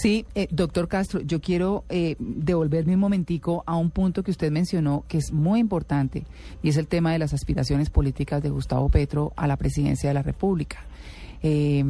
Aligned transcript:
Sí, 0.00 0.26
eh, 0.36 0.46
doctor 0.52 0.86
Castro, 0.86 1.20
yo 1.22 1.40
quiero 1.40 1.84
eh, 1.88 2.14
devolverme 2.20 2.94
un 2.94 3.00
momentico 3.00 3.64
a 3.66 3.74
un 3.74 3.90
punto 3.90 4.22
que 4.22 4.30
usted 4.30 4.52
mencionó 4.52 5.04
que 5.08 5.18
es 5.18 5.32
muy 5.32 5.58
importante 5.58 6.24
y 6.62 6.68
es 6.68 6.76
el 6.76 6.86
tema 6.86 7.12
de 7.12 7.18
las 7.18 7.34
aspiraciones 7.34 7.90
políticas 7.90 8.40
de 8.40 8.48
Gustavo 8.48 8.88
Petro 8.90 9.32
a 9.34 9.48
la 9.48 9.56
presidencia 9.56 10.08
de 10.08 10.14
la 10.14 10.22
República. 10.22 10.84
Eh, 11.42 11.84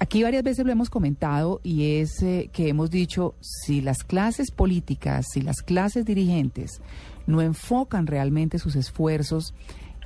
aquí 0.00 0.24
varias 0.24 0.42
veces 0.42 0.66
lo 0.66 0.72
hemos 0.72 0.90
comentado 0.90 1.60
y 1.62 2.00
es 2.00 2.20
eh, 2.24 2.50
que 2.52 2.68
hemos 2.68 2.90
dicho, 2.90 3.36
si 3.40 3.80
las 3.80 4.02
clases 4.02 4.50
políticas, 4.50 5.26
si 5.32 5.42
las 5.42 5.62
clases 5.62 6.04
dirigentes 6.04 6.80
no 7.28 7.40
enfocan 7.40 8.08
realmente 8.08 8.58
sus 8.58 8.74
esfuerzos 8.74 9.54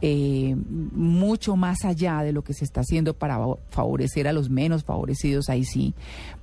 eh, 0.01 0.55
mucho 0.57 1.57
más 1.57 1.85
allá 1.85 2.23
de 2.23 2.33
lo 2.33 2.43
que 2.43 2.55
se 2.55 2.65
está 2.65 2.83
haciendo 2.83 3.15
para 3.15 3.39
favorecer 3.71 4.29
a 4.29 4.33
los 4.33 4.49
menos 4.49 4.85
favorecidos, 4.85 5.49
ahí 5.49 5.65
sí, 5.65 5.95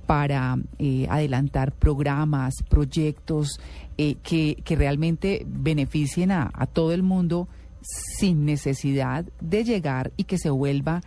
para 0.06 0.58
eh, 0.78 1.06
adelantar 1.08 1.72
programas, 1.72 2.54
proyectos 2.68 3.58
eh, 3.96 4.16
que, 4.22 4.56
que, 4.62 4.76
realmente 4.76 5.46
beneficien 5.46 6.32
a, 6.32 6.50
todo 6.72 6.92
el 6.92 7.02
mundo 7.02 7.48
sin 7.80 8.44
necesidad 8.44 9.24
de 9.40 9.64
llegar 9.64 10.12
y 10.18 10.24
que 10.24 10.36
se 10.36 10.50
vuelva 10.50 11.00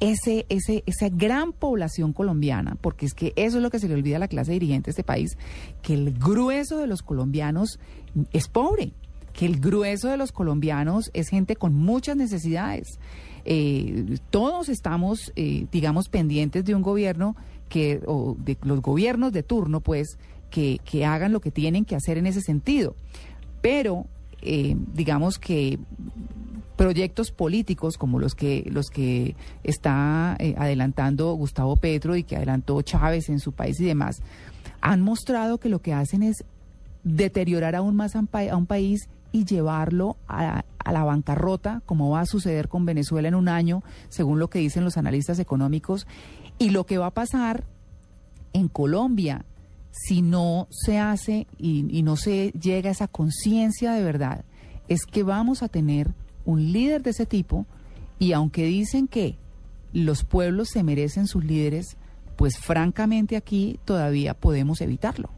ese, 0.00 0.46
ese, 0.48 0.82
esa 0.86 1.08
gran 1.08 1.52
población 1.52 2.12
colombiana, 2.12 2.76
porque 2.80 3.06
es 3.06 3.14
que 3.14 3.32
eso 3.36 3.58
es 3.58 3.62
lo 3.62 3.70
que 3.70 3.78
se 3.78 3.86
le 3.86 3.94
olvida 3.94 4.16
a 4.16 4.20
la 4.20 4.28
clase 4.28 4.52
dirigente 4.52 4.86
de 4.86 4.90
este 4.90 5.04
país, 5.04 5.38
que 5.80 5.94
el 5.94 6.12
grueso 6.12 6.78
de 6.78 6.88
los 6.88 7.02
colombianos 7.02 7.78
es 8.32 8.48
pobre 8.48 8.94
que 9.34 9.46
el 9.46 9.60
grueso 9.60 10.08
de 10.08 10.16
los 10.16 10.32
colombianos 10.32 11.10
es 11.12 11.28
gente 11.28 11.56
con 11.56 11.74
muchas 11.74 12.16
necesidades. 12.16 12.98
Eh, 13.44 14.16
todos 14.30 14.68
estamos, 14.68 15.32
eh, 15.36 15.66
digamos, 15.70 16.08
pendientes 16.08 16.64
de 16.64 16.74
un 16.74 16.82
gobierno 16.82 17.36
que, 17.68 18.00
o 18.06 18.36
de 18.38 18.56
los 18.62 18.80
gobiernos 18.80 19.32
de 19.32 19.42
turno, 19.42 19.80
pues, 19.80 20.18
que, 20.50 20.80
que 20.84 21.04
hagan 21.04 21.32
lo 21.32 21.40
que 21.40 21.50
tienen 21.50 21.84
que 21.84 21.96
hacer 21.96 22.16
en 22.16 22.26
ese 22.26 22.40
sentido. 22.40 22.94
Pero, 23.60 24.06
eh, 24.40 24.76
digamos 24.94 25.38
que 25.38 25.80
proyectos 26.76 27.30
políticos 27.30 27.96
como 27.98 28.18
los 28.18 28.34
que 28.34 28.68
los 28.68 28.86
que 28.86 29.36
está 29.62 30.32
adelantando 30.32 31.32
Gustavo 31.34 31.76
Petro 31.76 32.16
y 32.16 32.24
que 32.24 32.34
adelantó 32.34 32.82
Chávez 32.82 33.28
en 33.28 33.38
su 33.38 33.52
país 33.52 33.78
y 33.78 33.84
demás 33.84 34.22
han 34.80 35.00
mostrado 35.00 35.58
que 35.58 35.68
lo 35.68 35.80
que 35.80 35.92
hacen 35.92 36.24
es 36.24 36.44
deteriorar 37.04 37.76
aún 37.76 37.94
más 37.94 38.16
a 38.16 38.56
un 38.56 38.66
país 38.66 39.08
y 39.34 39.44
llevarlo 39.44 40.16
a, 40.28 40.64
la 40.86 41.02
bancarrota, 41.02 41.82
como 41.86 42.10
va 42.10 42.20
a 42.20 42.26
suceder 42.26 42.68
con 42.68 42.86
Venezuela 42.86 43.26
en 43.26 43.34
un 43.34 43.48
año, 43.48 43.82
según 44.08 44.38
lo 44.38 44.48
que 44.48 44.60
dicen 44.60 44.84
los 44.84 44.96
analistas 44.96 45.40
económicos, 45.40 46.06
y 46.56 46.70
lo 46.70 46.86
que 46.86 46.98
va 46.98 47.06
a 47.06 47.10
pasar 47.10 47.64
en 48.52 48.68
Colombia 48.68 49.44
si 49.90 50.22
no 50.22 50.68
se 50.70 51.00
hace 51.00 51.48
y, 51.58 52.02
no 52.04 52.14
se 52.14 52.52
llega 52.52 52.90
a 52.90 52.92
esa 52.92 53.08
conciencia 53.08 53.92
de 53.92 54.04
verdad, 54.04 54.44
es 54.86 55.04
que 55.04 55.24
vamos 55.24 55.64
a 55.64 55.68
tener 55.68 56.10
un 56.44 56.72
líder 56.72 57.02
de 57.02 57.10
ese 57.10 57.26
tipo 57.26 57.66
y 58.20 58.34
aunque 58.34 58.64
dicen 58.64 59.08
que 59.08 59.36
los 59.92 60.22
pueblos 60.22 60.68
se 60.68 60.84
merecen 60.84 61.26
sus 61.26 61.44
líderes, 61.44 61.96
pues 62.36 62.56
francamente 62.56 63.36
aquí 63.36 63.80
todavía 63.84 64.34
podemos 64.34 64.80
evitarlo. 64.80 65.30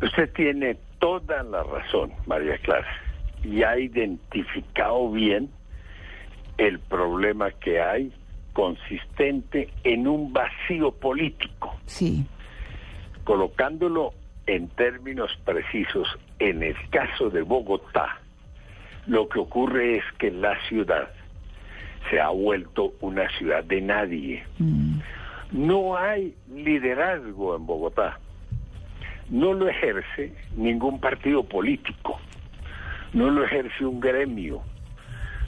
Usted 0.00 0.32
tiene 0.32 0.78
toda 0.98 1.42
la 1.42 1.62
razón, 1.62 2.12
María 2.26 2.58
Clara, 2.58 2.88
y 3.42 3.62
ha 3.62 3.78
identificado 3.78 5.10
bien 5.10 5.50
el 6.56 6.78
problema 6.80 7.50
que 7.52 7.80
hay 7.80 8.12
consistente 8.52 9.68
en 9.84 10.08
un 10.08 10.32
vacío 10.32 10.90
político. 10.90 11.78
Sí. 11.86 12.26
Colocándolo 13.24 14.12
en 14.46 14.68
términos 14.68 15.30
precisos, 15.44 16.08
en 16.38 16.62
el 16.62 16.76
caso 16.90 17.30
de 17.30 17.42
Bogotá, 17.42 18.18
lo 19.06 19.28
que 19.28 19.38
ocurre 19.38 19.98
es 19.98 20.04
que 20.18 20.30
la 20.30 20.58
ciudad 20.68 21.08
se 22.10 22.20
ha 22.20 22.30
vuelto 22.30 22.94
una 23.00 23.28
ciudad 23.38 23.62
de 23.64 23.80
nadie. 23.80 24.44
Mm. 24.58 24.98
No 25.52 25.96
hay 25.96 26.34
liderazgo 26.48 27.56
en 27.56 27.66
Bogotá 27.66 28.18
no 29.30 29.52
lo 29.52 29.68
ejerce 29.68 30.32
ningún 30.56 31.00
partido 31.00 31.42
político, 31.42 32.18
no 33.12 33.30
lo 33.30 33.44
ejerce 33.44 33.84
un 33.84 34.00
gremio, 34.00 34.62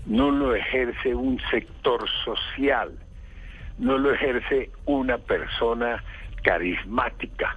no 0.07 0.31
lo 0.31 0.55
ejerce 0.55 1.15
un 1.15 1.41
sector 1.51 2.09
social, 2.25 2.93
no 3.79 3.99
lo 3.99 4.13
ejerce 4.13 4.71
una 4.87 5.19
persona 5.19 6.03
carismática. 6.43 7.57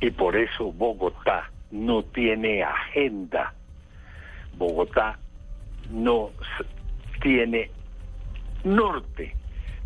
Y 0.00 0.10
por 0.10 0.36
eso 0.36 0.72
Bogotá 0.72 1.50
no 1.70 2.02
tiene 2.02 2.62
agenda. 2.62 3.54
Bogotá 4.56 5.18
no 5.90 6.30
tiene 7.22 7.70
norte, 8.64 9.34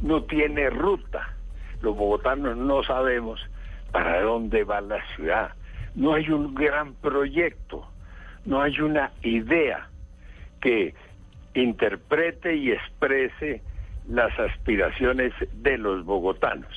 no 0.01 0.23
tiene 0.25 0.71
ruta. 0.71 1.35
Los 1.83 1.97
bogotanos 1.97 2.57
no 2.57 2.83
sabemos 2.85 3.41
para 3.95 4.23
dónde 4.23 4.65
va 4.65 4.81
la 4.81 5.01
ciudad. 5.15 5.55
No 5.95 6.15
hay 6.15 6.29
un 6.29 6.53
gran 6.53 6.95
proyecto, 6.95 7.89
no 8.45 8.61
hay 8.61 8.81
una 8.81 9.13
idea 9.23 9.89
que 10.61 10.97
interprete 11.55 12.57
y 12.57 12.73
exprese 12.73 13.63
las 14.09 14.37
aspiraciones 14.37 15.33
de 15.63 15.79
los 15.79 16.05
bogotanos. 16.05 16.77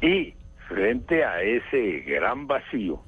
Y 0.00 0.34
frente 0.68 1.24
a 1.24 1.42
ese 1.42 1.98
gran 2.06 2.46
vacío, 2.46 3.02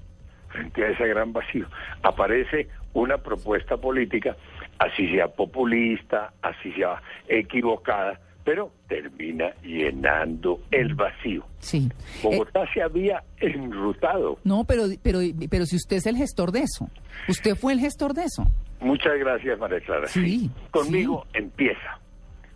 frente 0.48 0.84
a 0.84 0.88
ese 0.88 1.06
gran 1.06 1.32
vacío, 1.32 1.68
aparece 2.02 2.66
una 2.92 3.18
propuesta 3.18 3.76
política, 3.76 4.36
así 4.80 5.08
sea 5.12 5.28
populista, 5.28 6.32
así 6.42 6.72
sea 6.72 7.00
equivocada, 7.28 8.18
pero 8.44 8.72
termina 8.88 9.52
llenando 9.62 10.60
el 10.70 10.94
vacío. 10.94 11.44
Sí. 11.58 11.90
Bogotá 12.22 12.66
se 12.72 12.82
había 12.82 13.22
enrutado. 13.38 14.38
No, 14.44 14.64
pero, 14.64 14.84
pero, 15.02 15.20
pero 15.50 15.66
si 15.66 15.76
usted 15.76 15.96
es 15.96 16.06
el 16.06 16.16
gestor 16.16 16.52
de 16.52 16.60
eso, 16.60 16.88
usted 17.28 17.54
fue 17.54 17.72
el 17.72 17.80
gestor 17.80 18.14
de 18.14 18.24
eso. 18.24 18.44
Muchas 18.80 19.16
gracias, 19.18 19.58
María 19.58 19.80
Clara. 19.80 20.08
Sí. 20.08 20.50
Conmigo 20.70 21.26
empieza, 21.34 22.00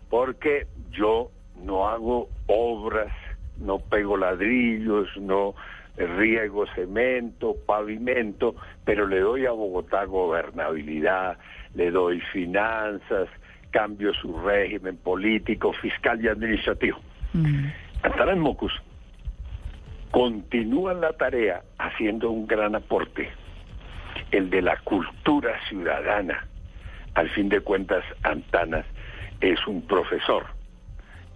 porque 0.09 0.67
yo 0.91 1.31
no 1.63 1.87
hago 1.87 2.29
obras, 2.47 3.13
no 3.57 3.79
pego 3.79 4.17
ladrillos, 4.17 5.07
no 5.17 5.55
riego 5.95 6.65
cemento, 6.75 7.55
pavimento, 7.65 8.55
pero 8.85 9.07
le 9.07 9.19
doy 9.19 9.45
a 9.45 9.51
Bogotá 9.51 10.05
gobernabilidad, 10.05 11.37
le 11.73 11.89
doy 11.91 12.21
finanzas, 12.33 13.29
cambio 13.71 14.13
su 14.13 14.37
régimen 14.39 14.97
político, 14.97 15.73
fiscal 15.73 16.23
y 16.23 16.27
administrativo. 16.27 16.99
Mm. 17.33 17.67
Mocus 18.37 18.73
continúa 20.11 20.93
la 20.93 21.13
tarea 21.13 21.61
haciendo 21.77 22.31
un 22.31 22.47
gran 22.47 22.75
aporte, 22.75 23.29
el 24.31 24.49
de 24.49 24.61
la 24.61 24.77
cultura 24.77 25.59
ciudadana. 25.67 26.47
Al 27.13 27.29
fin 27.29 27.49
de 27.49 27.61
cuentas, 27.61 28.03
Antanas 28.23 28.85
es 29.41 29.65
un 29.67 29.81
profesor, 29.85 30.45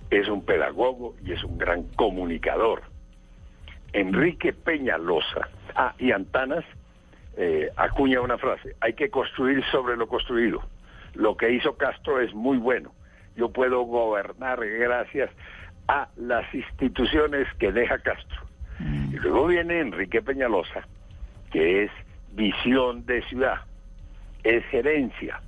es 0.09 0.27
un 0.27 0.45
pedagogo 0.45 1.15
y 1.23 1.33
es 1.33 1.43
un 1.43 1.57
gran 1.57 1.83
comunicador. 1.95 2.83
Enrique 3.93 4.53
Peñalosa, 4.53 5.49
ah, 5.75 5.93
y 5.99 6.11
Antanas 6.11 6.63
eh, 7.37 7.69
acuña 7.75 8.21
una 8.21 8.37
frase, 8.37 8.75
hay 8.79 8.93
que 8.93 9.09
construir 9.09 9.63
sobre 9.71 9.97
lo 9.97 10.07
construido. 10.07 10.61
Lo 11.13 11.35
que 11.35 11.51
hizo 11.51 11.75
Castro 11.77 12.19
es 12.19 12.33
muy 12.33 12.57
bueno. 12.57 12.91
Yo 13.35 13.49
puedo 13.49 13.81
gobernar 13.83 14.59
gracias 14.65 15.29
a 15.87 16.07
las 16.15 16.53
instituciones 16.53 17.47
que 17.59 17.71
deja 17.71 17.99
Castro. 17.99 18.41
Mm. 18.79 19.13
Y 19.13 19.17
luego 19.17 19.47
viene 19.47 19.79
Enrique 19.79 20.21
Peñalosa, 20.21 20.87
que 21.51 21.83
es 21.83 21.91
visión 22.33 23.05
de 23.05 23.21
ciudad, 23.23 23.61
es 24.43 24.63
gerencia, 24.65 25.41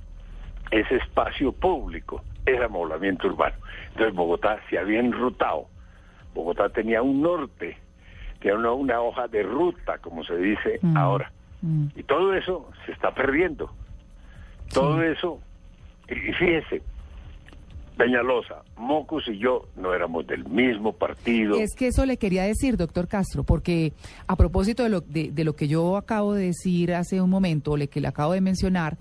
es 0.70 0.90
espacio 0.90 1.52
público, 1.52 2.22
es 2.46 2.60
amoblamiento 2.60 3.28
urbano. 3.28 3.56
Entonces 3.88 4.14
Bogotá 4.14 4.60
se 4.68 4.78
había 4.78 5.00
enrutado. 5.00 5.66
Bogotá 6.34 6.68
tenía 6.68 7.00
un 7.00 7.22
norte, 7.22 7.78
tenía 8.40 8.70
una, 8.70 9.00
hoja 9.00 9.28
de 9.28 9.42
ruta, 9.42 9.98
como 9.98 10.24
se 10.24 10.36
dice 10.36 10.78
mm. 10.82 10.96
ahora. 10.96 11.30
Mm. 11.62 11.86
Y 11.96 12.02
todo 12.02 12.34
eso 12.34 12.70
se 12.84 12.92
está 12.92 13.14
perdiendo. 13.14 13.70
Todo 14.72 15.02
eso 15.02 15.40
y 16.08 16.32
fíjese, 16.32 16.82
Peñalosa, 17.96 18.62
Mocus 18.76 19.28
y 19.28 19.38
yo 19.38 19.68
no 19.76 19.94
éramos 19.94 20.26
del 20.26 20.44
mismo 20.46 20.92
partido. 20.92 21.58
Es 21.58 21.74
que 21.76 21.88
eso 21.88 22.04
le 22.06 22.16
quería 22.16 22.42
decir, 22.42 22.76
doctor 22.76 23.06
Castro, 23.06 23.44
porque 23.44 23.92
a 24.26 24.36
propósito 24.36 24.82
de 24.82 24.88
lo, 24.88 25.00
de, 25.00 25.32
lo 25.44 25.54
que 25.54 25.68
yo 25.68 25.96
acabo 25.96 26.34
de 26.34 26.46
decir 26.46 26.92
hace 26.92 27.20
un 27.20 27.30
momento, 27.30 27.76
le 27.76 27.88
que 27.88 28.00
le 28.00 28.08
acabo 28.08 28.32
de 28.32 28.40
mencionar, 28.40 28.96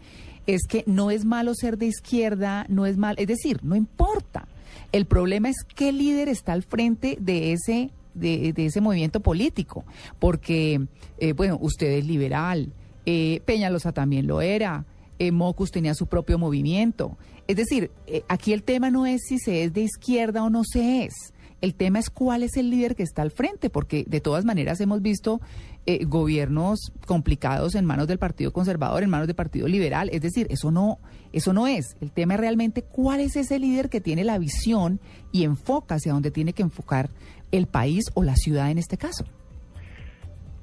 es 0.45 0.67
que 0.67 0.83
no 0.85 1.09
es 1.09 1.25
malo 1.25 1.53
ser 1.55 1.77
de 1.77 1.87
izquierda, 1.87 2.65
no 2.69 2.85
es 2.85 2.97
mal, 2.97 3.15
es 3.17 3.27
decir, 3.27 3.59
no 3.63 3.75
importa. 3.75 4.47
El 4.91 5.05
problema 5.05 5.49
es 5.49 5.55
qué 5.75 5.91
líder 5.91 6.29
está 6.29 6.53
al 6.53 6.63
frente 6.63 7.17
de 7.19 7.53
ese 7.53 7.89
de, 8.13 8.53
ese 8.55 8.79
movimiento 8.79 9.21
político, 9.21 9.85
porque, 10.19 10.81
eh, 11.17 11.33
bueno, 11.33 11.57
usted 11.59 11.87
es 11.87 12.05
liberal, 12.05 12.71
eh, 13.07 13.41
Peñalosa 13.45 13.91
también 13.91 14.27
lo 14.27 14.39
era, 14.41 14.85
eh, 15.19 15.31
Mocus 15.31 15.71
tenía 15.71 15.93
su 15.93 16.07
propio 16.07 16.37
movimiento. 16.37 17.17
Es 17.47 17.55
decir, 17.55 17.91
eh, 18.07 18.23
aquí 18.27 18.53
el 18.53 18.63
tema 18.63 18.89
no 18.89 19.05
es 19.05 19.21
si 19.27 19.37
se 19.37 19.63
es 19.63 19.73
de 19.73 19.81
izquierda 19.81 20.43
o 20.43 20.49
no 20.49 20.63
se 20.63 21.05
es. 21.05 21.13
El 21.61 21.75
tema 21.75 21.99
es 21.99 22.09
cuál 22.09 22.43
es 22.43 22.57
el 22.57 22.69
líder 22.69 22.93
que 22.93 23.03
está 23.03 23.21
al 23.21 23.31
frente, 23.31 23.69
porque 23.69 24.03
de 24.05 24.19
todas 24.19 24.43
maneras 24.43 24.81
hemos 24.81 25.01
visto 25.01 25.39
eh, 25.85 26.03
gobiernos 26.03 26.91
complicados 27.05 27.75
en 27.75 27.85
manos 27.85 28.07
del 28.07 28.19
Partido 28.19 28.51
Conservador, 28.51 29.01
en 29.01 29.09
manos 29.09 29.27
del 29.27 29.35
Partido 29.37 29.69
Liberal. 29.69 30.09
Es 30.11 30.21
decir, 30.21 30.45
eso 30.49 30.71
no, 30.71 30.99
eso 31.31 31.53
no 31.53 31.67
es. 31.67 31.95
El 32.01 32.11
tema 32.11 32.33
es 32.33 32.41
realmente 32.41 32.81
cuál 32.81 33.21
es 33.21 33.37
ese 33.37 33.59
líder 33.59 33.89
que 33.89 34.01
tiene 34.01 34.25
la 34.25 34.39
visión 34.39 34.99
y 35.31 35.45
enfoca 35.45 35.95
hacia 35.95 36.11
dónde 36.11 36.31
tiene 36.31 36.51
que 36.51 36.63
enfocar 36.63 37.09
el 37.53 37.67
país 37.67 38.05
o 38.13 38.23
la 38.23 38.35
ciudad 38.35 38.69
en 38.69 38.77
este 38.77 38.97
caso. 38.97 39.23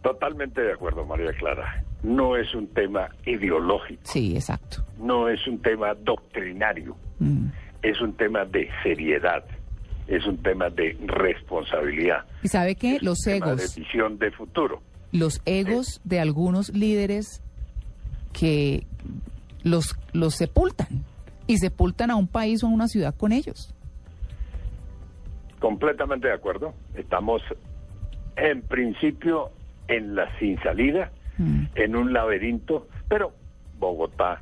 Totalmente 0.03 0.63
de 0.63 0.73
acuerdo, 0.73 1.05
María 1.05 1.33
Clara. 1.33 1.85
No 2.03 2.37
es 2.37 2.55
un 2.55 2.67
tema 2.69 3.11
ideológico. 3.27 4.01
Sí, 4.05 4.35
exacto. 4.35 4.83
No 4.99 5.29
es 5.29 5.47
un 5.47 5.61
tema 5.61 5.95
doctrinario. 5.95 6.97
Mm. 7.19 7.47
Es 7.83 8.01
un 8.01 8.15
tema 8.15 8.45
de 8.47 8.71
seriedad. 8.83 9.45
Es 10.09 10.27
un 10.27 10.39
tema 10.39 10.71
de 10.71 10.97
responsabilidad. 11.07 12.25
¿Y 12.43 12.49
sabe 12.49 12.75
qué? 12.75 12.99
los 13.01 13.27
egos. 13.27 13.75
de 13.75 13.81
visión 13.81 14.19
de 14.19 14.31
futuro. 14.31 14.83
Los 15.13 15.43
egos 15.45 16.01
de 16.05 16.21
algunos 16.21 16.71
líderes 16.71 17.43
que 18.33 18.87
los, 19.63 19.97
los 20.13 20.35
sepultan 20.35 21.05
y 21.47 21.59
sepultan 21.59 22.11
a 22.11 22.17
un 22.17 22.27
país 22.27 22.65
o 22.65 22.69
a 22.69 22.71
una 22.71 22.89
ciudad 22.89 23.15
con 23.15 23.33
ellos. 23.33 23.75
Completamente 25.59 26.29
de 26.29 26.35
acuerdo. 26.35 26.73
Estamos 26.95 27.43
en 28.37 28.63
principio 28.63 29.51
en 29.91 30.15
la 30.15 30.27
sin 30.39 30.59
salida, 30.63 31.11
mm. 31.37 31.65
en 31.75 31.97
un 31.97 32.13
laberinto, 32.13 32.87
pero 33.09 33.33
Bogotá 33.79 34.41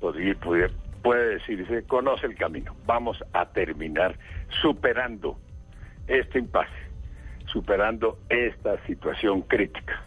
puede, 0.00 0.34
puede, 0.36 0.70
puede 1.02 1.34
decirse, 1.34 1.82
conoce 1.82 2.26
el 2.26 2.36
camino. 2.36 2.74
Vamos 2.86 3.22
a 3.32 3.46
terminar 3.46 4.16
superando 4.62 5.36
este 6.06 6.38
impasse, 6.38 6.70
superando 7.46 8.18
esta 8.28 8.82
situación 8.86 9.42
crítica. 9.42 10.02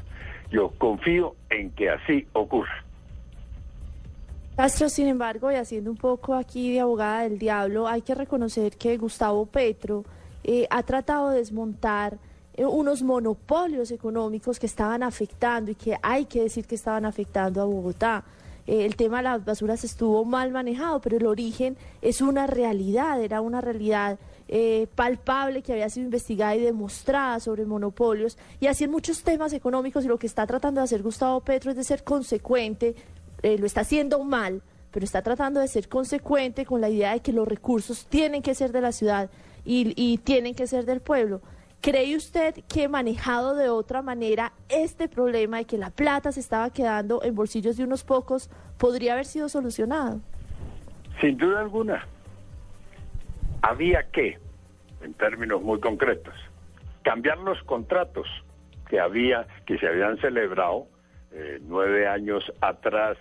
Yo 0.49 0.69
confío 0.77 1.35
en 1.49 1.71
que 1.71 1.89
así 1.89 2.27
ocurra. 2.33 2.83
Castro, 4.55 4.89
sin 4.89 5.07
embargo, 5.07 5.51
y 5.51 5.55
haciendo 5.55 5.89
un 5.91 5.97
poco 5.97 6.35
aquí 6.35 6.73
de 6.73 6.81
abogada 6.81 7.23
del 7.23 7.39
diablo, 7.39 7.87
hay 7.87 8.01
que 8.01 8.15
reconocer 8.15 8.77
que 8.77 8.97
Gustavo 8.97 9.45
Petro 9.45 10.03
eh, 10.43 10.67
ha 10.69 10.83
tratado 10.83 11.31
de 11.31 11.37
desmontar 11.37 12.17
unos 12.57 13.01
monopolios 13.01 13.91
económicos 13.91 14.59
que 14.59 14.65
estaban 14.65 15.03
afectando 15.03 15.71
y 15.71 15.75
que 15.75 15.97
hay 16.01 16.25
que 16.25 16.43
decir 16.43 16.65
que 16.65 16.75
estaban 16.75 17.05
afectando 17.05 17.61
a 17.61 17.65
Bogotá. 17.65 18.23
Eh, 18.67 18.85
el 18.85 18.95
tema 18.95 19.17
de 19.17 19.23
las 19.23 19.45
basuras 19.45 19.83
estuvo 19.83 20.23
mal 20.25 20.51
manejado, 20.51 21.01
pero 21.01 21.17
el 21.17 21.25
origen 21.25 21.77
es 22.01 22.21
una 22.21 22.47
realidad, 22.47 23.21
era 23.21 23.41
una 23.41 23.61
realidad 23.61 24.19
eh, 24.47 24.87
palpable 24.95 25.61
que 25.61 25.71
había 25.71 25.89
sido 25.89 26.05
investigada 26.05 26.55
y 26.55 26.61
demostrada 26.61 27.39
sobre 27.39 27.65
monopolios 27.65 28.37
y 28.59 28.67
así 28.67 28.83
en 28.83 28.91
muchos 28.91 29.23
temas 29.23 29.53
económicos 29.53 30.05
y 30.05 30.09
lo 30.09 30.19
que 30.19 30.27
está 30.27 30.45
tratando 30.45 30.81
de 30.81 30.85
hacer 30.85 31.01
Gustavo 31.01 31.39
Petro 31.39 31.71
es 31.71 31.77
de 31.77 31.83
ser 31.83 32.03
consecuente, 32.03 32.95
lo 33.43 33.65
está 33.65 33.81
haciendo 33.81 34.23
mal, 34.23 34.61
pero 34.91 35.03
está 35.03 35.23
tratando 35.23 35.61
de 35.61 35.67
ser 35.67 35.89
consecuente 35.89 36.65
con 36.65 36.79
la 36.79 36.89
idea 36.89 37.13
de 37.13 37.21
que 37.21 37.33
los 37.33 37.47
recursos 37.47 38.05
tienen 38.05 38.43
que 38.43 38.53
ser 38.53 38.71
de 38.71 38.81
la 38.81 38.91
ciudad 38.91 39.31
y 39.65 40.17
tienen 40.19 40.53
que 40.53 40.67
ser 40.67 40.85
del 40.85 40.99
pueblo. 40.99 41.41
¿Cree 41.81 42.15
usted 42.15 42.53
que 42.71 42.87
manejado 42.87 43.55
de 43.55 43.69
otra 43.69 44.03
manera 44.03 44.53
este 44.69 45.09
problema 45.09 45.57
de 45.57 45.65
que 45.65 45.79
la 45.79 45.89
plata 45.89 46.31
se 46.31 46.39
estaba 46.39 46.69
quedando 46.69 47.23
en 47.23 47.33
bolsillos 47.33 47.75
de 47.75 47.83
unos 47.83 48.03
pocos 48.03 48.51
podría 48.77 49.13
haber 49.13 49.25
sido 49.25 49.49
solucionado? 49.49 50.21
Sin 51.19 51.37
duda 51.37 51.59
alguna. 51.59 52.05
Había 53.63 54.03
que, 54.11 54.37
en 55.01 55.15
términos 55.15 55.63
muy 55.63 55.79
concretos, 55.79 56.35
cambiar 57.01 57.39
los 57.39 57.59
contratos 57.63 58.27
que 58.87 58.99
había, 58.99 59.47
que 59.65 59.79
se 59.79 59.87
habían 59.87 60.19
celebrado 60.19 60.85
eh, 61.31 61.59
nueve 61.63 62.07
años 62.07 62.43
atrás 62.61 63.17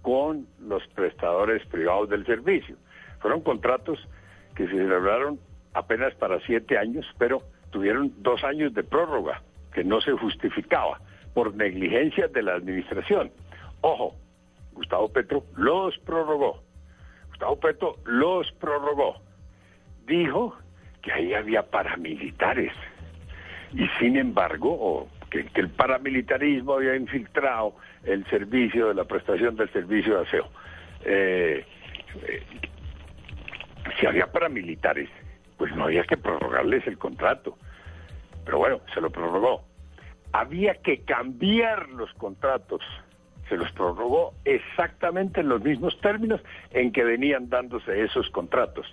con 0.00 0.46
los 0.58 0.86
prestadores 0.94 1.66
privados 1.66 2.08
del 2.08 2.24
servicio. 2.24 2.76
Fueron 3.18 3.42
contratos 3.42 3.98
que 4.54 4.64
se 4.64 4.72
celebraron 4.72 5.38
apenas 5.74 6.14
para 6.14 6.40
siete 6.46 6.78
años, 6.78 7.04
pero 7.18 7.42
tuvieron 7.70 8.12
dos 8.18 8.42
años 8.44 8.74
de 8.74 8.82
prórroga 8.82 9.42
que 9.72 9.84
no 9.84 10.00
se 10.00 10.12
justificaba 10.12 11.00
por 11.34 11.54
negligencia 11.54 12.28
de 12.28 12.42
la 12.42 12.54
administración. 12.54 13.30
Ojo, 13.80 14.16
Gustavo 14.72 15.08
Petro 15.12 15.44
los 15.56 15.96
prorrogó. 15.98 16.62
Gustavo 17.28 17.58
Petro 17.60 17.96
los 18.04 18.50
prorrogó. 18.52 19.20
Dijo 20.06 20.56
que 21.02 21.12
ahí 21.12 21.34
había 21.34 21.62
paramilitares. 21.62 22.72
Y 23.72 23.86
sin 23.98 24.16
embargo, 24.16 25.08
que, 25.30 25.46
el 25.54 25.70
paramilitarismo 25.70 26.74
había 26.74 26.96
infiltrado 26.96 27.74
el 28.04 28.26
servicio 28.26 28.88
de 28.88 28.94
la 28.94 29.04
prestación 29.04 29.56
del 29.56 29.70
servicio 29.72 30.16
de 30.16 30.22
aseo. 30.26 30.48
Eh, 31.04 31.64
eh, 32.26 32.42
si 33.98 34.06
había 34.06 34.26
paramilitares, 34.26 35.08
pues 35.60 35.76
no 35.76 35.84
había 35.84 36.04
que 36.04 36.16
prorrogarles 36.16 36.86
el 36.86 36.96
contrato. 36.96 37.58
Pero 38.46 38.56
bueno, 38.56 38.80
se 38.94 39.00
lo 39.02 39.10
prorrogó. 39.10 39.62
Había 40.32 40.76
que 40.76 41.02
cambiar 41.02 41.90
los 41.90 42.10
contratos. 42.14 42.80
Se 43.46 43.58
los 43.58 43.70
prorrogó 43.72 44.32
exactamente 44.46 45.40
en 45.42 45.50
los 45.50 45.62
mismos 45.62 46.00
términos 46.00 46.40
en 46.70 46.92
que 46.92 47.04
venían 47.04 47.50
dándose 47.50 48.02
esos 48.02 48.30
contratos. 48.30 48.86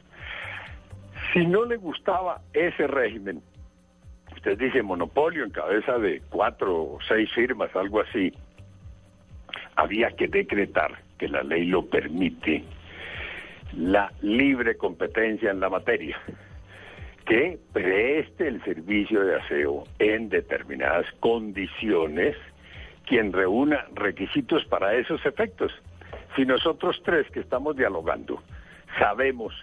Si 1.31 1.45
no 1.45 1.63
le 1.63 1.77
gustaba 1.77 2.41
ese 2.51 2.85
régimen, 2.85 3.41
usted 4.35 4.57
dice 4.57 4.83
monopolio 4.83 5.45
en 5.45 5.51
cabeza 5.51 5.97
de 5.97 6.21
cuatro 6.29 6.75
o 6.75 6.99
seis 7.07 7.31
firmas, 7.31 7.73
algo 7.77 8.01
así, 8.01 8.33
había 9.77 10.11
que 10.17 10.27
decretar 10.27 10.97
que 11.17 11.29
la 11.29 11.43
ley 11.43 11.63
lo 11.63 11.85
permite 11.85 12.65
la 13.73 14.11
libre 14.21 14.75
competencia 14.75 15.49
en 15.49 15.61
la 15.61 15.69
materia 15.69 16.19
que 17.27 17.59
preste 17.73 18.47
el 18.47 18.63
servicio 18.63 19.21
de 19.21 19.35
aseo 19.35 19.83
en 19.99 20.29
determinadas 20.29 21.05
condiciones 21.19 22.37
quien 23.05 23.33
reúna 23.33 23.85
requisitos 23.93 24.63
para 24.65 24.95
esos 24.95 25.25
efectos. 25.25 25.71
Si 26.35 26.45
nosotros 26.45 27.01
tres 27.03 27.29
que 27.31 27.41
estamos 27.41 27.75
dialogando 27.75 28.41
sabemos 28.97 29.53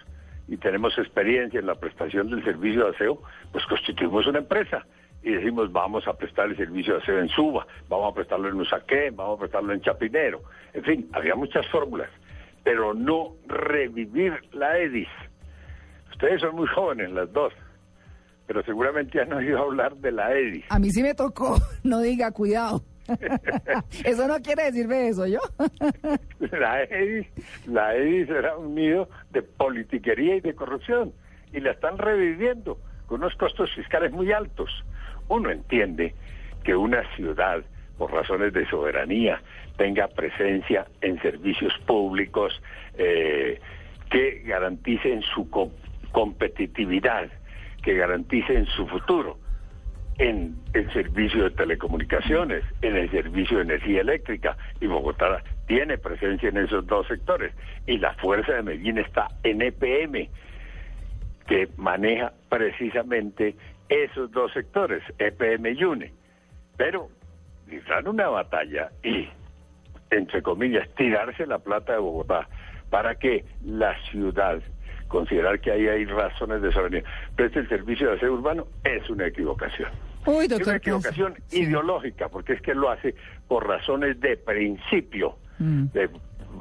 y 0.47 0.57
tenemos 0.57 0.95
experiencia 0.99 1.59
en 1.59 1.65
la 1.65 1.75
prestación 1.75 2.29
del 2.29 2.43
servicio 2.43 2.85
de 2.85 2.95
aseo, 2.95 3.21
pues 3.51 3.65
constituimos 3.65 4.27
una 4.27 4.39
empresa 4.39 4.85
y 5.23 5.31
decimos 5.31 5.71
vamos 5.71 6.07
a 6.07 6.13
prestar 6.13 6.49
el 6.49 6.57
servicio 6.57 6.95
de 6.95 7.01
aseo 7.01 7.19
en 7.19 7.29
Suba, 7.29 7.65
vamos 7.89 8.11
a 8.11 8.15
prestarlo 8.15 8.47
en 8.47 8.61
Usaqué, 8.61 9.09
vamos 9.09 9.37
a 9.37 9.39
prestarlo 9.39 9.73
en 9.73 9.81
Chapinero. 9.81 10.43
En 10.73 10.83
fin, 10.83 11.09
había 11.13 11.33
muchas 11.33 11.67
fórmulas, 11.69 12.09
pero 12.63 12.93
no 12.93 13.33
revivir 13.47 14.33
la 14.53 14.77
EDIS 14.77 15.09
Ustedes 16.11 16.41
son 16.41 16.55
muy 16.55 16.67
jóvenes 16.67 17.11
las 17.11 17.31
dos, 17.33 17.53
pero 18.47 18.63
seguramente 18.63 19.21
han 19.21 19.33
oído 19.33 19.59
hablar 19.59 19.95
de 19.97 20.11
la 20.11 20.31
EDI. 20.33 20.63
A 20.69 20.79
mí 20.79 20.89
sí 20.89 21.01
me 21.01 21.13
tocó, 21.13 21.57
no 21.83 21.99
diga, 21.99 22.31
cuidado. 22.31 22.83
eso 24.03 24.27
no 24.27 24.41
quiere 24.41 24.63
decirme 24.63 25.09
eso, 25.09 25.27
¿yo? 25.27 25.39
la 26.51 26.83
EDI, 26.83 27.27
la 27.67 27.95
EDI 27.95 28.25
será 28.25 28.57
un 28.57 28.73
nido 28.73 29.09
de 29.31 29.43
politiquería 29.43 30.37
y 30.37 30.41
de 30.41 30.55
corrupción, 30.55 31.13
y 31.53 31.59
la 31.59 31.71
están 31.71 31.97
reviviendo 31.97 32.79
con 33.05 33.21
unos 33.21 33.35
costos 33.35 33.73
fiscales 33.75 34.11
muy 34.11 34.31
altos. 34.31 34.69
Uno 35.27 35.51
entiende 35.51 36.15
que 36.63 36.75
una 36.75 37.03
ciudad, 37.15 37.63
por 37.97 38.11
razones 38.11 38.53
de 38.53 38.67
soberanía, 38.67 39.41
tenga 39.77 40.07
presencia 40.07 40.87
en 41.01 41.21
servicios 41.21 41.73
públicos 41.85 42.61
eh, 42.97 43.59
que 44.09 44.41
garanticen 44.45 45.21
su 45.21 45.49
competitividad 46.15 47.27
que 47.83 47.93
garanticen 47.93 48.65
su 48.67 48.87
futuro 48.87 49.37
en 50.17 50.55
el 50.71 50.89
servicio 50.93 51.43
de 51.43 51.49
telecomunicaciones, 51.49 52.63
en 52.81 52.95
el 52.95 53.11
servicio 53.11 53.57
de 53.57 53.63
energía 53.63 53.99
eléctrica, 53.99 54.55
y 54.79 54.87
Bogotá 54.87 55.43
tiene 55.67 55.97
presencia 55.97 56.47
en 56.47 56.55
esos 56.55 56.87
dos 56.87 57.05
sectores. 57.07 57.53
Y 57.85 57.97
la 57.97 58.13
fuerza 58.13 58.53
de 58.53 58.63
Medellín 58.63 58.97
está 58.99 59.27
en 59.43 59.61
EPM, 59.61 60.29
que 61.47 61.67
maneja 61.75 62.31
precisamente 62.47 63.57
esos 63.89 64.31
dos 64.31 64.53
sectores, 64.53 65.03
EPM 65.19 65.67
y 65.67 65.83
UNE. 65.83 66.13
Pero 66.77 67.09
dan 67.89 68.07
una 68.07 68.29
batalla 68.29 68.89
y, 69.03 69.27
entre 70.11 70.41
comillas, 70.41 70.87
tirarse 70.95 71.45
la 71.45 71.59
plata 71.59 71.91
de 71.91 71.99
Bogotá 71.99 72.47
para 72.89 73.15
que 73.15 73.43
la 73.65 73.93
ciudad 74.11 74.61
considerar 75.15 75.61
que 75.61 75.71
ahí 75.71 75.87
hay 75.87 76.03
razones 76.03 76.61
de 76.61 76.73
soberanía. 76.73 77.03
Preste 77.37 77.59
el 77.59 77.69
servicio 77.69 78.09
de 78.09 78.17
aseo 78.17 78.33
urbano 78.33 78.67
es 78.83 79.09
una 79.09 79.27
equivocación. 79.27 79.89
Uy, 80.25 80.45
es 80.45 80.67
una 80.67 80.75
equivocación 80.75 81.35
ideológica, 81.51 82.27
porque 82.27 82.53
es 82.53 82.61
que 82.61 82.75
lo 82.75 82.89
hace 82.89 83.15
por 83.47 83.65
razones 83.65 84.19
de 84.19 84.35
principio, 84.35 85.37
Mm. 85.57 85.85
de, 85.93 86.09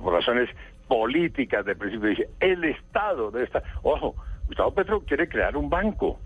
por 0.02 0.12
razones 0.12 0.48
políticas 0.86 1.64
de 1.64 1.74
principio. 1.74 2.10
Dice, 2.10 2.28
el 2.38 2.62
Estado 2.62 3.32
de 3.32 3.42
esta... 3.42 3.60
Ojo, 3.82 4.14
Gustavo 4.46 4.72
Petro 4.72 5.00
quiere 5.00 5.28
crear 5.28 5.56
un 5.56 5.68
banco, 5.68 6.20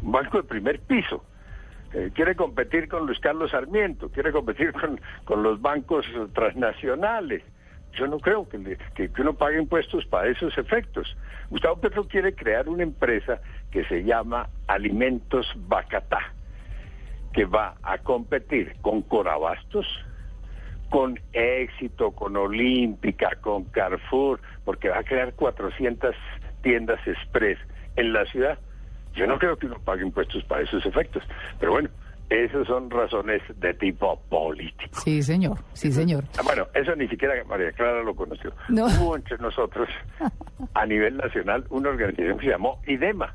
un 0.00 0.10
banco 0.10 0.38
de 0.38 0.44
primer 0.44 0.80
piso. 0.80 1.22
Eh, 1.92 2.12
quiere 2.14 2.34
competir 2.34 2.88
con 2.88 3.06
Luis 3.06 3.20
Carlos 3.20 3.50
Sarmiento, 3.50 4.08
quiere 4.08 4.32
competir 4.32 4.72
con, 4.72 4.98
con 5.24 5.42
los 5.42 5.60
bancos 5.60 6.06
transnacionales. 6.32 7.42
Yo 7.96 8.06
no 8.06 8.18
creo 8.18 8.48
que, 8.48 8.78
que 8.94 9.22
uno 9.22 9.34
pague 9.34 9.58
impuestos 9.58 10.04
para 10.06 10.28
esos 10.28 10.56
efectos. 10.58 11.16
Gustavo 11.50 11.80
Petro 11.80 12.08
quiere 12.08 12.34
crear 12.34 12.68
una 12.68 12.82
empresa 12.82 13.40
que 13.70 13.84
se 13.84 14.02
llama 14.02 14.48
Alimentos 14.66 15.46
Bacatá, 15.56 16.32
que 17.32 17.44
va 17.44 17.76
a 17.82 17.98
competir 17.98 18.74
con 18.80 19.02
Corabastos, 19.02 19.86
con 20.90 21.20
Éxito, 21.32 22.12
con 22.12 22.36
Olímpica, 22.36 23.30
con 23.40 23.64
Carrefour, 23.64 24.40
porque 24.64 24.88
va 24.88 24.98
a 24.98 25.04
crear 25.04 25.34
400 25.34 26.14
tiendas 26.62 27.04
express 27.06 27.58
en 27.96 28.12
la 28.12 28.24
ciudad. 28.26 28.58
Yo 29.14 29.26
no 29.26 29.38
creo 29.38 29.56
que 29.56 29.66
uno 29.66 29.78
pague 29.84 30.02
impuestos 30.02 30.42
para 30.44 30.62
esos 30.62 30.84
efectos, 30.86 31.22
pero 31.60 31.72
bueno, 31.72 31.90
esas 32.42 32.66
son 32.66 32.90
razones 32.90 33.42
de 33.60 33.74
tipo 33.74 34.20
político. 34.28 34.98
Sí, 35.00 35.22
señor. 35.22 35.58
Sí, 35.74 35.92
señor. 35.92 36.24
Ah, 36.38 36.42
Bueno, 36.44 36.66
eso 36.74 36.94
ni 36.96 37.06
siquiera 37.08 37.34
María 37.44 37.70
Clara 37.72 38.02
lo 38.02 38.14
conoció. 38.14 38.52
No. 38.68 38.86
Hubo 38.86 39.16
entre 39.16 39.38
nosotros, 39.38 39.88
a 40.74 40.86
nivel 40.86 41.16
nacional, 41.16 41.64
una 41.70 41.90
organización 41.90 42.38
que 42.38 42.46
se 42.46 42.50
llamó 42.52 42.80
IDEMA. 42.86 43.34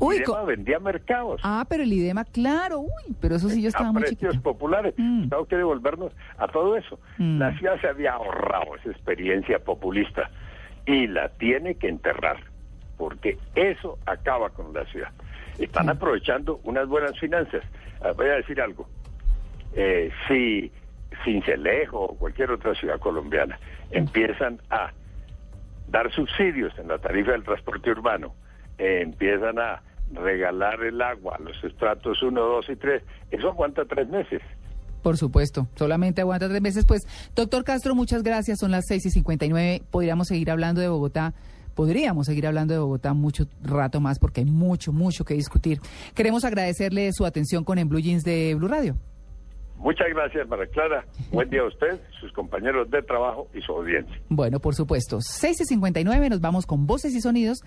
Uy, 0.00 0.16
IDEMA 0.16 0.26
co- 0.40 0.46
vendía 0.46 0.78
mercados. 0.80 1.40
ah, 1.44 1.64
pero 1.68 1.84
el 1.84 1.92
idema, 1.92 2.24
claro. 2.24 2.80
Uy, 2.80 3.14
pero 3.20 3.36
eso 3.36 3.48
sí 3.48 3.62
yo 3.62 3.68
estaba 3.68 3.88
a 3.88 3.92
muy 3.92 4.02
precios 4.02 4.32
chiquita. 4.32 4.42
populares. 4.42 4.94
Mm. 4.96 5.20
Gustavo 5.20 5.44
quiere 5.46 5.58
devolvernos 5.58 6.12
a 6.36 6.48
todo 6.48 6.76
eso. 6.76 6.98
Mm. 7.18 7.38
La 7.38 7.56
ciudad 7.58 7.80
se 7.80 7.88
había 7.88 8.12
ahorrado 8.14 8.74
esa 8.76 8.90
experiencia 8.90 9.58
populista 9.60 10.30
y 10.86 11.06
la 11.06 11.28
tiene 11.30 11.76
que 11.76 11.88
enterrar, 11.88 12.38
porque 12.98 13.38
eso 13.54 13.98
acaba 14.04 14.50
con 14.50 14.72
la 14.74 14.84
ciudad. 14.86 15.10
Están 15.58 15.86
Mm. 15.86 15.90
aprovechando 15.90 16.60
unas 16.64 16.88
buenas 16.88 17.16
finanzas. 17.20 17.62
Ah, 18.04 18.12
Voy 18.12 18.26
a 18.28 18.34
decir 18.34 18.60
algo. 18.60 18.86
Eh, 19.74 20.10
si 20.28 20.70
Cincelejo 21.24 22.00
o 22.00 22.16
cualquier 22.16 22.50
otra 22.50 22.74
ciudad 22.74 23.00
colombiana 23.00 23.58
empiezan 23.90 24.60
a 24.70 24.92
dar 25.88 26.12
subsidios 26.12 26.78
en 26.78 26.88
la 26.88 26.98
tarifa 26.98 27.32
del 27.32 27.42
transporte 27.42 27.90
urbano, 27.90 28.34
empiezan 28.78 29.58
a 29.58 29.82
regalar 30.12 30.82
el 30.82 31.00
agua 31.00 31.36
a 31.36 31.42
los 31.42 31.62
estratos 31.64 32.22
1, 32.22 32.40
2 32.40 32.66
y 32.70 32.76
3, 32.76 33.02
eso 33.30 33.48
aguanta 33.48 33.84
tres 33.84 34.08
meses. 34.08 34.42
Por 35.02 35.16
supuesto, 35.16 35.68
solamente 35.74 36.20
aguanta 36.22 36.48
tres 36.48 36.62
meses. 36.62 36.86
Pues, 36.86 37.06
doctor 37.34 37.62
Castro, 37.62 37.94
muchas 37.94 38.22
gracias. 38.22 38.58
Son 38.58 38.70
las 38.70 38.86
seis 38.86 39.04
y 39.04 39.10
cincuenta 39.10 39.44
y 39.44 39.50
nueve. 39.50 39.82
Podríamos 39.90 40.28
seguir 40.28 40.50
hablando 40.50 40.80
de 40.80 40.88
Bogotá. 40.88 41.34
Podríamos 41.74 42.26
seguir 42.26 42.46
hablando 42.46 42.74
de 42.74 42.80
Bogotá 42.80 43.14
mucho 43.14 43.46
rato 43.62 44.00
más 44.00 44.18
porque 44.18 44.40
hay 44.40 44.46
mucho, 44.46 44.92
mucho 44.92 45.24
que 45.24 45.34
discutir. 45.34 45.80
Queremos 46.14 46.44
agradecerle 46.44 47.12
su 47.12 47.26
atención 47.26 47.64
con 47.64 47.78
En 47.78 47.88
Blue 47.88 48.00
Jeans 48.00 48.22
de 48.22 48.54
Blue 48.54 48.68
Radio. 48.68 48.96
Muchas 49.76 50.06
gracias, 50.14 50.48
María 50.48 50.66
Clara. 50.68 51.04
Buen 51.30 51.50
día 51.50 51.60
a 51.60 51.66
usted, 51.66 52.00
sus 52.18 52.32
compañeros 52.32 52.90
de 52.90 53.02
trabajo 53.02 53.48
y 53.52 53.60
su 53.60 53.72
audiencia. 53.72 54.18
Bueno, 54.30 54.58
por 54.58 54.74
supuesto, 54.74 55.18
seis 55.20 55.60
y 55.60 55.64
cincuenta 55.66 56.00
y 56.00 56.04
nueve. 56.04 56.30
Nos 56.30 56.40
vamos 56.40 56.64
con 56.64 56.86
voces 56.86 57.14
y 57.14 57.20
sonidos. 57.20 57.64